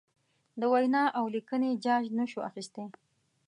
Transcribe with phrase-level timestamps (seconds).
[0.59, 2.85] د وینا اولیکنې جاج نشو اخستی.